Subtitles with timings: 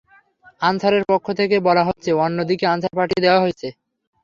[0.61, 3.67] অনসারের পক্ষ থেকে বলা হচ্ছে, অন্য দিকে আনসার পাঠিয়ে দেওয়া হয়েছে।